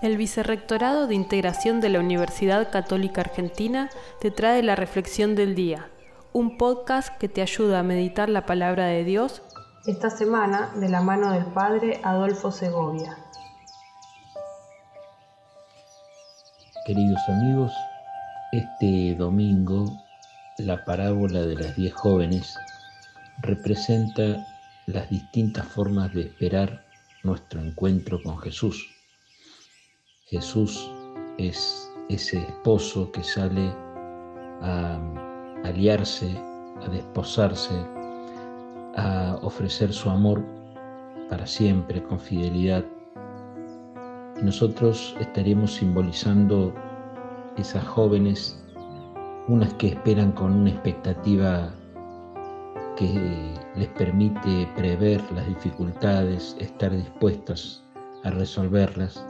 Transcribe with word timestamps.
El 0.00 0.16
Vicerrectorado 0.16 1.06
de 1.06 1.14
Integración 1.14 1.80
de 1.80 1.88
la 1.88 2.00
Universidad 2.00 2.70
Católica 2.70 3.20
Argentina 3.20 3.90
te 4.20 4.30
trae 4.30 4.62
la 4.62 4.74
Reflexión 4.74 5.34
del 5.34 5.54
Día, 5.54 5.90
un 6.32 6.56
podcast 6.56 7.16
que 7.18 7.28
te 7.28 7.42
ayuda 7.42 7.80
a 7.80 7.84
meditar 7.84 8.28
la 8.28 8.46
palabra 8.46 8.86
de 8.86 9.04
Dios 9.04 9.42
esta 9.86 10.10
semana 10.10 10.72
de 10.76 10.88
la 10.88 11.00
mano 11.00 11.32
del 11.32 11.46
Padre 11.46 12.00
Adolfo 12.02 12.50
Segovia. 12.50 13.16
Queridos 16.86 17.20
amigos, 17.28 17.72
este 18.52 19.14
domingo 19.16 19.86
la 20.58 20.84
parábola 20.84 21.42
de 21.42 21.56
las 21.56 21.76
diez 21.76 21.94
jóvenes 21.94 22.54
representa 23.40 24.46
las 24.86 25.08
distintas 25.08 25.66
formas 25.66 26.12
de 26.12 26.22
esperar 26.22 26.84
nuestro 27.22 27.60
encuentro 27.60 28.22
con 28.22 28.38
Jesús 28.38 28.91
Jesús 30.32 30.90
es 31.36 31.92
ese 32.08 32.38
esposo 32.38 33.12
que 33.12 33.22
sale 33.22 33.70
a 34.62 34.98
aliarse, 35.62 36.34
a 36.80 36.88
desposarse, 36.88 37.74
a 38.96 39.38
ofrecer 39.42 39.92
su 39.92 40.08
amor 40.08 40.42
para 41.28 41.46
siempre 41.46 42.02
con 42.04 42.18
fidelidad. 42.18 42.82
Nosotros 44.42 45.14
estaremos 45.20 45.74
simbolizando 45.74 46.72
esas 47.58 47.84
jóvenes, 47.84 48.58
unas 49.48 49.74
que 49.74 49.88
esperan 49.88 50.32
con 50.32 50.52
una 50.52 50.70
expectativa 50.70 51.74
que 52.96 53.54
les 53.76 53.88
permite 53.88 54.66
prever 54.76 55.20
las 55.32 55.46
dificultades, 55.46 56.56
estar 56.58 56.90
dispuestas 56.90 57.84
a 58.24 58.30
resolverlas 58.30 59.22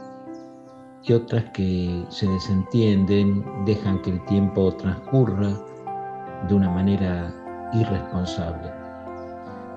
y 1.05 1.13
otras 1.13 1.43
que 1.53 2.05
se 2.09 2.27
desentienden, 2.27 3.45
dejan 3.65 4.01
que 4.01 4.11
el 4.11 4.25
tiempo 4.25 4.73
transcurra 4.75 5.51
de 6.47 6.55
una 6.55 6.69
manera 6.69 7.33
irresponsable. 7.73 8.71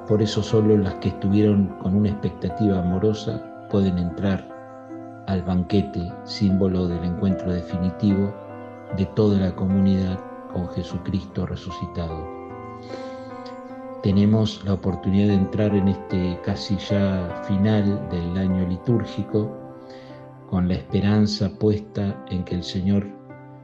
Por 0.06 0.22
eso 0.22 0.42
solo 0.42 0.76
las 0.76 0.94
que 0.96 1.08
estuvieron 1.08 1.66
con 1.80 1.96
una 1.96 2.10
expectativa 2.10 2.78
amorosa 2.78 3.42
pueden 3.70 3.98
entrar 3.98 4.46
al 5.26 5.42
banquete, 5.42 6.12
símbolo 6.24 6.86
del 6.86 7.02
encuentro 7.02 7.52
definitivo 7.52 8.32
de 8.96 9.04
toda 9.06 9.38
la 9.40 9.54
comunidad 9.56 10.20
con 10.52 10.68
Jesucristo 10.68 11.44
resucitado. 11.44 12.24
Tenemos 14.04 14.64
la 14.64 14.74
oportunidad 14.74 15.28
de 15.28 15.34
entrar 15.34 15.74
en 15.74 15.88
este 15.88 16.38
casi 16.44 16.76
ya 16.76 17.42
final 17.48 18.08
del 18.10 18.38
año 18.38 18.68
litúrgico 18.68 19.65
con 20.48 20.68
la 20.68 20.74
esperanza 20.74 21.50
puesta 21.58 22.24
en 22.30 22.44
que 22.44 22.54
el 22.54 22.62
Señor 22.62 23.06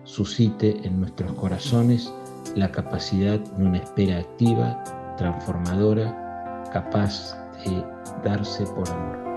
suscite 0.04 0.76
en 0.84 1.00
nuestros 1.00 1.32
corazones 1.34 2.12
la 2.56 2.70
capacidad 2.70 3.38
de 3.38 3.64
una 3.64 3.78
espera 3.78 4.18
activa, 4.18 4.82
transformadora, 5.16 6.64
capaz 6.72 7.36
de 7.64 7.84
darse 8.24 8.64
por 8.66 8.88
amor. 8.88 9.31